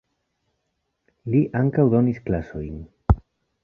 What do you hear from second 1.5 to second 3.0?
ankaŭ donis klasojn.